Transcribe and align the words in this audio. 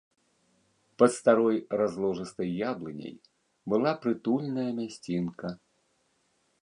Пад 1.01 1.11
старой 1.17 1.59
разложыстай 1.81 2.49
яблыняй 2.71 3.13
была 3.75 3.91
прытульная 4.07 4.67
мясцінка. 4.79 5.47